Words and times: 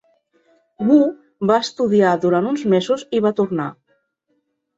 Wu 0.87 0.95
va 1.51 1.57
estudiar 1.65 2.15
durant 2.25 2.49
uns 2.53 2.65
mesos 2.75 3.05
i 3.19 3.23
va 3.27 3.35
tornar. 3.43 3.69